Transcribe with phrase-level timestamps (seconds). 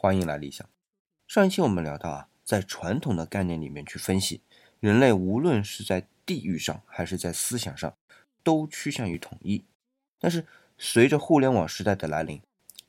[0.00, 0.64] 欢迎来理想。
[1.26, 4.42] 上一期我们聊到啊，在传统的概念里面去分析，
[4.78, 7.92] 人类无论是在地域上还是在思想上，
[8.44, 9.64] 都趋向于统一。
[10.20, 10.46] 但是
[10.78, 12.40] 随着互联网时代的来临，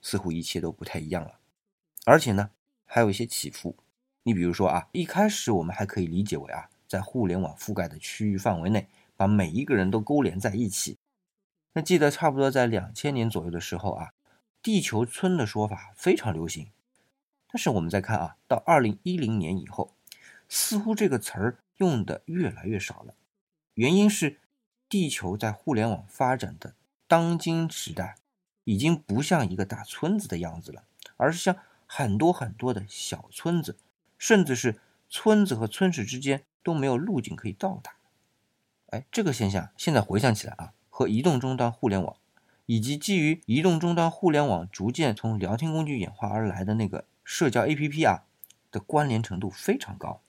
[0.04, 1.40] 似乎一切都不太一样了，
[2.06, 2.52] 而且呢，
[2.86, 3.76] 还有一些起伏。
[4.22, 8.88] 你比如说啊，一开始我们还可以理解为啊，在互联网覆盖的区域范围内，
[9.18, 11.00] 把每一个人都勾连在一起。
[11.74, 14.14] 那记得差不多在两千年左右的时候啊，
[14.62, 16.70] 地球村的说法非常流行。
[17.52, 19.96] 但是我们再看啊，到二零一零年以后，
[20.48, 23.16] 似乎这个词儿用的越来越少了。
[23.74, 24.40] 原因是，
[24.88, 26.76] 地球在互联网发展的
[27.08, 28.18] 当今时代，
[28.66, 30.84] 已经不像一个大村子的样子了，
[31.18, 31.56] 而是像
[31.88, 33.78] 很多很多的小村子，
[34.20, 34.80] 甚至是
[35.10, 37.96] 村子和村市之间都没有路径可以到达。
[38.92, 42.16] 哎，这个现象现在回想起来啊，和移动终端互联网，
[42.68, 47.06] 以及基于移动终端互联网逐渐从聊天工具演化而来的那个。
[47.32, 48.26] 社交 APP 啊
[48.72, 50.24] 的关联程度非常高，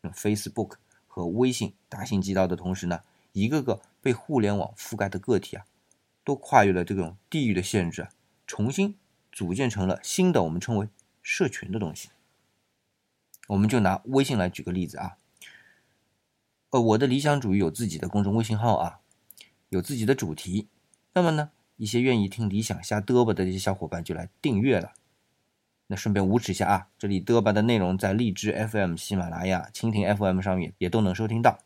[0.00, 5.66] 那 Facebook 和微信大行其道的同时呢，一个个被互联网覆盖的个体啊，
[6.24, 8.08] 都跨越了这种地域的限制，
[8.46, 8.96] 重新
[9.30, 10.88] 组建成了新的我们称为
[11.22, 12.08] 社群的东西。
[13.48, 15.18] 我们就拿微信来举个例子啊，
[16.70, 19.00] 呃，我的理想主义有自己的公众微信号啊，
[19.68, 20.68] 有自己的主题，
[21.12, 24.94] 那么呢，一些愿意听理想瞎嘚啵的这些小伙伴就来订阅了。
[25.88, 31.60] 那顺便无耻一下啊，这里嘚吧的内容在荔枝 FM、喜马拉雅、蜻蜓 FM 上面也都能收听到。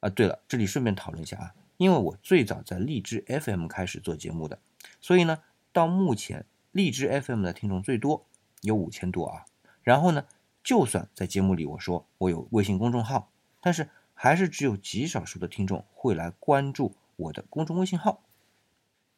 [0.00, 4.60] 啊，对了，这里顺便讨论一下啊，因为我最早在荔枝 FM 开始做节目的，
[5.00, 5.40] 所以呢，
[5.72, 8.24] 到目前荔枝 FM 的听众最多
[8.60, 9.44] 有五千多啊。
[9.82, 10.24] 然后呢，
[10.62, 18.22] 就算在节目里我说我有微信公众号，但是还是只有极少数的听众会来关注我的公众微信号。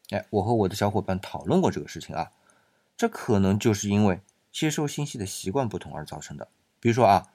[0.08, 2.32] 哎，我和我的小伙伴讨论过这个事情啊。
[3.00, 4.20] 这可能就是因为
[4.52, 6.48] 接收信息的习惯不同而造成的。
[6.80, 7.28] 比如说啊，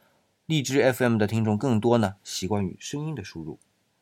[0.45, 3.57] 荔枝 FM 的听众更多呢，习惯于声音的输入，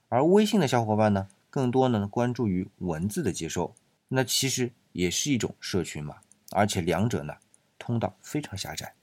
[0.09, 3.73] 而微信的小伙伴呢，更多呢关注于文字的接收。
[4.09, 6.17] 那其实也是一种社群嘛，
[6.51, 7.35] 而且两者呢，
[7.79, 8.93] 通道非常狭窄。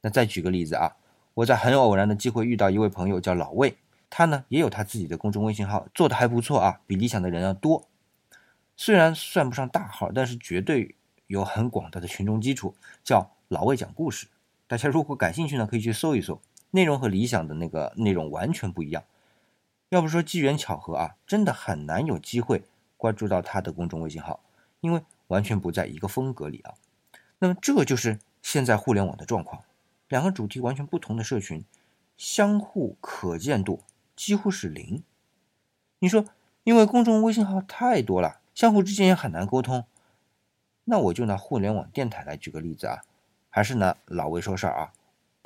[0.00, 0.96] 那再举个例子啊，
[1.34, 3.78] 我在很偶然的机会遇到一位朋友叫老魏，
[4.10, 7.88] 他呢也有他自己的公众微信号，做的还不错啊，比理想的人要多。
[8.76, 10.95] 虽然算不上大号，但是绝对。
[11.26, 14.28] 有很广大的群众基础，叫老魏讲故事。
[14.66, 19.04] 大家如果感兴趣呢，可以去搜一搜，内容和理想的那个内容完全不一样。
[19.90, 22.64] 要不说机缘巧合啊，真的很难有机会
[22.96, 24.40] 关注到他的公众微信号，
[24.80, 26.74] 因为完全不在一个风格里啊。
[27.38, 29.62] 那么这就是现在互联网的状况，
[30.08, 31.64] 两个主题完全不同的社群，
[32.16, 33.82] 相互可见度
[34.16, 35.02] 几乎是零。
[36.00, 36.24] 你说，
[36.64, 39.84] 因为公众微信号太多了，相互之间也很难沟通。
[40.88, 43.02] 那我就拿互联网电台来举个例子啊，
[43.50, 44.92] 还是拿老魏说事儿啊。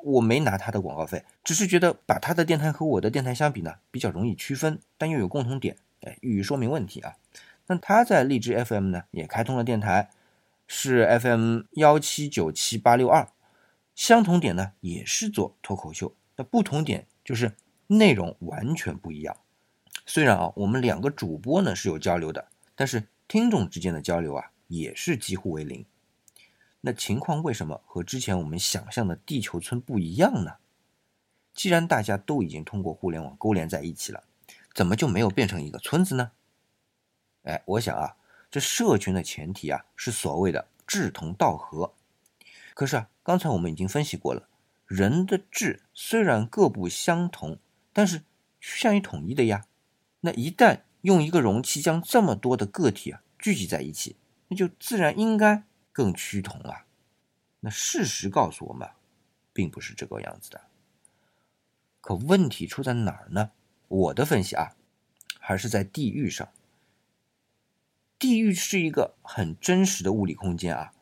[0.02, 7.16] 我没拿他的广告费，只是觉得把他的电台和我的电台相比呢，比较容易区分，但又有共同点，哎，予以说明问题啊。
[7.66, 10.08] 那他在荔枝 FM 呢，也开通了电台，
[10.66, 13.28] 是 FM 幺七九七八六二，
[13.94, 17.52] 相同点呢，也是做脱口秀，那不同点就是
[17.88, 19.36] 内容完全不一样。
[20.06, 24.50] 虽然啊，我们两个主播呢是有交流的，但是听众之间的交流啊。
[24.70, 25.84] 也是几乎为零，
[26.82, 30.58] 那情况为什么和之前我们想象的地球村不一样呢？
[31.52, 34.22] 既然大家都已经通过互联网勾连在一起了，
[34.72, 36.30] 怎么就没有变成一个村子呢？
[37.42, 38.16] 哎，我想啊，
[38.48, 41.92] 这社群的前提啊是所谓的志同道合。
[42.72, 44.48] 可是啊，刚才我们已经分析过了，
[44.86, 47.58] 人的志虽然各不相同，
[47.92, 48.18] 但是
[48.60, 49.66] 趋向于统一的呀。
[50.20, 54.16] 那一旦用一个容器将这么多的个体啊聚集在一起，
[54.50, 55.62] 那就自然应该
[55.92, 56.84] 更趋同了。
[57.60, 58.88] 那事实告诉我们，
[59.52, 60.60] 并不是这个样子的。
[62.00, 63.52] 可问题出在哪儿呢？
[63.86, 64.74] 我的分析啊，
[65.38, 66.48] 还是在地域上。
[68.18, 70.92] 地域是一个很真实的物理空间啊，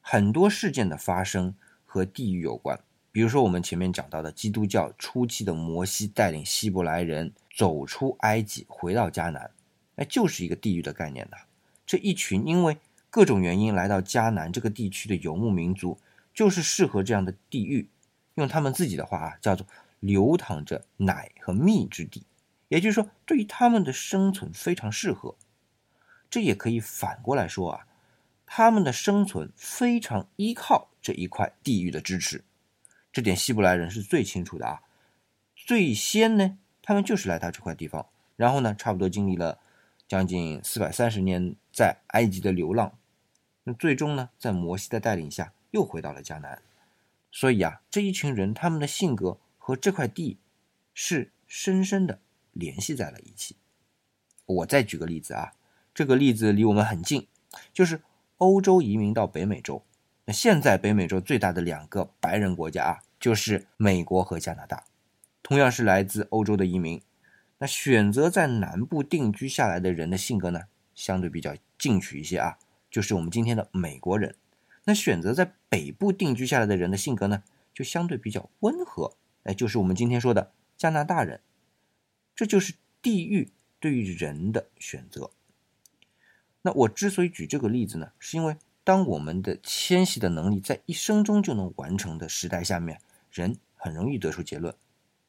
[0.00, 2.78] 很多事件的发生和地域有关。
[3.10, 9.50] 比如说我们前面讲到的基督教初期的摩西带领希伯来人走出埃及，回到迦南，
[9.96, 11.36] 那就是一个地域的概念的。
[11.84, 12.78] 这一群因为
[13.12, 16.00] 各种原因来到迦南这个地区的游牧民族，
[16.32, 17.90] 就是适合这样的地域，
[18.36, 19.66] 用他们自己的话啊，叫做
[20.00, 22.24] 流淌着奶和蜜之地，
[22.68, 25.36] 也就是说，对于他们的生存非常适合。
[26.30, 27.86] 这也可以反过来说啊，
[28.46, 32.42] 他们的生存非常依靠这一块地域的支持。
[33.12, 34.80] 这点希伯来人是最清楚的啊。
[35.54, 38.06] 最先呢，他们就是来到这块地方，
[38.36, 39.58] 然后呢，差不多经历了
[40.08, 42.94] 将近四百三十年在埃及的流浪。
[43.64, 46.62] 那最终呢，在摩西的带领下，又回到了迦南。
[47.30, 50.38] 所以啊，这一群人他们的性格和这块地
[50.92, 52.20] 是深深的
[52.52, 53.56] 联系在了一起。
[54.44, 55.52] 我再举个例子啊，
[55.94, 57.28] 这个例子离我们很近，
[57.72, 58.02] 就是
[58.38, 59.82] 欧洲移民到北美洲。
[60.24, 64.84] 那现在北美洲最大的两个白人国家啊，就是美国和加拿大，
[65.42, 67.00] 同样是来自欧洲的移民。
[67.58, 70.62] 那选择在南部定居下来的人的性格呢，
[70.94, 72.58] 相对比较进取一些啊，
[72.92, 74.36] 就是我们今天的美国人。
[74.84, 77.42] 那选择在北部定居下来的人的性格呢，
[77.72, 81.40] 就相对比较温和，哎，就是我们今天说的加拿大人。
[82.34, 83.50] 这就是地域
[83.80, 85.30] 对于人的选择。
[86.62, 93.00] 那我之所以举这个例子呢，是因为当我们的迁徙的能力在一生中就能完成的时代下面，
[93.30, 94.74] 人很容易得出结论。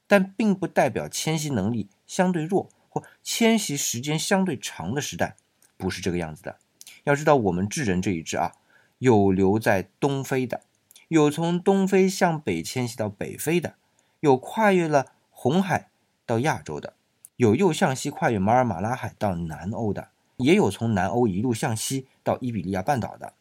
[0.06, 5.38] 但并不代表迁徙能力相对弱或迁徙时间相对长的时代
[5.78, 6.60] 不是这个样子的。
[7.04, 8.54] 要知道，我们智人这一支啊。
[9.00, 10.62] 有留在东非的，
[11.10, 13.76] 有从东非向北迁徙到北非的，
[14.22, 15.90] 有跨越了红海
[16.26, 16.94] 到亚洲的，
[17.36, 20.08] 有又向西跨越马尔马拉海到南欧的，
[20.38, 23.34] 也有从南欧一路向西到伊比利亚半岛的，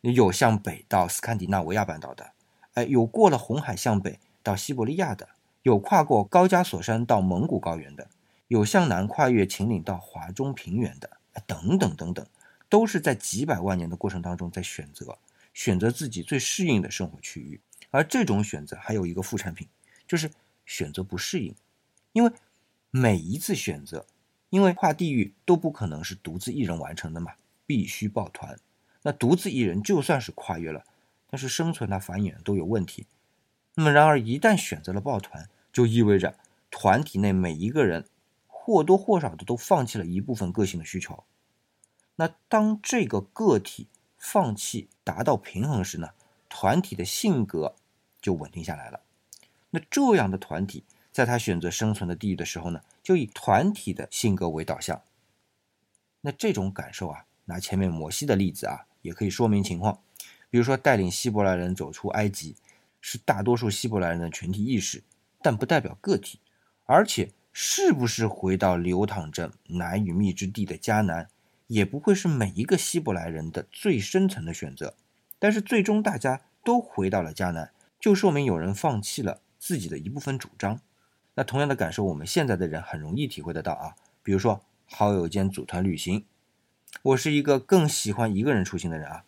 [0.00, 2.32] 有向北到斯堪的纳维亚半岛的，
[2.72, 5.28] 哎，有过了红海向北到西伯利亚的，
[5.62, 8.08] 有跨过高加索山到蒙古高原的，
[8.48, 11.10] 有向南跨越秦岭到华中平原的，
[11.46, 12.26] 等等等等。
[12.68, 15.18] 都是在几百万年的过程当中在选择，
[15.52, 19.68] 选择自己最适应的生活区域，而这种选择还有一个副产品，
[20.06, 20.30] 就是
[20.66, 21.54] 选择不适应，
[22.12, 22.32] 因为
[22.90, 24.06] 每一次选择，
[24.50, 27.34] 因为跨地域都不可能是独自一人完成的嘛，
[27.66, 28.58] 必须抱团。
[29.02, 30.84] 那独自一人就算是跨越了，
[31.28, 33.06] 但是生存啊繁衍都有问题。
[33.74, 36.38] 那么然而一旦选择了抱团，就意味着
[36.70, 38.06] 团体内每一个人
[38.46, 41.24] 或多或少的都放弃了一部分个性的需求。
[42.16, 46.10] 那当这个个体放弃达到平衡时呢，
[46.48, 47.74] 团体的性格
[48.20, 49.00] 就稳定下来了。
[49.70, 55.02] 那这样的团体，在他选择生存的地域的时候呢，就以团体的性格为导向。
[56.20, 60.00] 那这种感受啊，拿前面摩西的例子啊，也可以说明情况。
[60.48, 62.54] 比如说，带领希伯来人走出埃及，
[63.00, 65.02] 是大多数希伯来人的群体意识，
[65.42, 66.38] 但不代表个体。
[66.84, 71.28] 而且，是不是回到流淌着奶与蜜之地的迦南？
[71.74, 74.94] 也不会是每一个希伯来人的最深层的选择，
[75.40, 80.80] 但是最终大家都回到了迦南，就说明有人放弃了自己的一部分主张。
[81.34, 83.96] 那同样的感受，我们现在的人很容易体会得到啊。
[84.22, 86.24] 比如说好友间组团旅行，
[87.02, 89.24] 我是一个更喜欢一个人出行的人啊，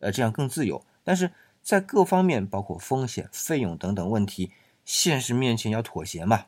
[0.00, 0.84] 呃，这样更自由。
[1.04, 1.30] 但是
[1.62, 4.50] 在各方面，包括风险、费用等等问题，
[4.84, 6.46] 现实面前要妥协嘛。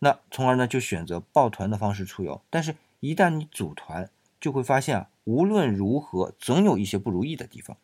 [0.00, 2.42] 那从而呢，就选择抱团的方式出游。
[2.50, 4.10] 但是，一旦你组团，
[4.40, 7.76] 就会发现啊，无论如何，总有一些不如意的地方。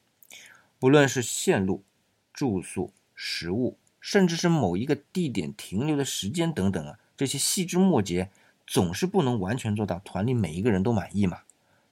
[0.78, 1.84] 不论是线路、
[2.32, 8.30] 住宿、食物，甚至是某一个地点停留的时间等等啊，这些细枝末节，
[8.66, 11.42] 总是不能完全做到团里每一个人都满意嘛。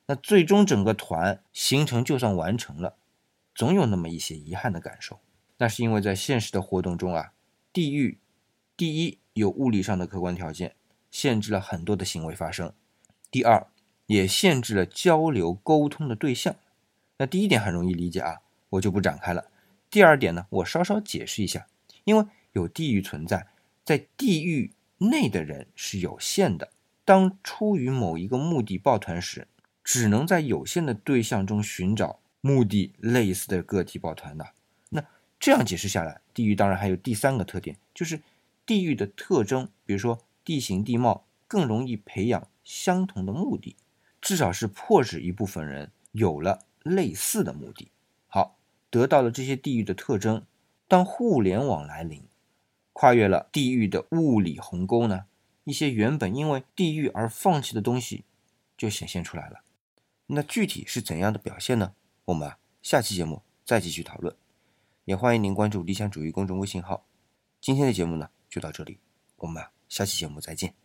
[0.07, 2.97] 那最终整个团行程就算完成了，
[3.55, 5.21] 总有那么一些遗憾的感受。
[5.59, 7.33] 那是因为在现实的活动中啊，
[7.73, 8.19] 地域
[8.77, 10.75] 第一有物理上的客观条件，
[11.13, 12.71] 限制了很多的行为发生；
[13.31, 13.69] 第二。
[14.11, 16.57] 也限制了交流沟通的对象。
[17.19, 18.39] 那第一点很容易理解啊，
[18.71, 19.47] 我就不展开了。
[19.89, 21.69] 第二点呢，我稍稍解释一下。
[22.03, 23.47] 因为有地域存在，
[23.85, 26.73] 在地域内的人是有限的。
[27.05, 29.47] 当出于某一个目的抱团时，
[29.85, 34.45] 只能在有限的对象中寻找目的类似的个体抱团的。
[34.89, 35.05] 那
[35.39, 38.21] 这样解释下来，地域当然还有第三个特点，就是
[38.67, 43.77] 地域的特征，比如说地形地貌，更容易培养相同的目的。
[44.21, 47.91] 至少是迫使一部分人有了类似的目的。
[48.29, 48.59] 好，
[48.91, 50.45] 得到了这些地域的特征，
[50.87, 52.23] 当互联网来临，
[52.93, 55.27] 跨越了地域的物理鸿沟呢？
[55.65, 58.25] 一些原本因为地域而放弃的东西
[58.77, 59.61] 就显现出来了。
[60.27, 61.95] 那具体是怎样的表现呢？
[62.25, 64.35] 我们啊，下期节目再继续讨论。
[65.05, 67.07] 也欢迎您关注理想主义公众微信号。
[67.61, 68.99] 今天的节目呢，就到这里，
[69.37, 70.80] 我们啊，下期节目再见。